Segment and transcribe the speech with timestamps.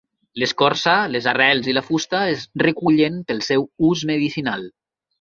[0.43, 4.71] L'escorça, les arrels i la fusta es recullen pel seu ús medicinal.